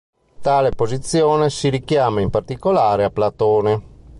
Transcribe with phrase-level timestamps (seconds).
[0.41, 3.83] Tale posizione si richiama in particolare a Platone.